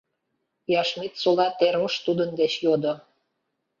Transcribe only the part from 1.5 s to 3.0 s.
Терош тудын деч йодо.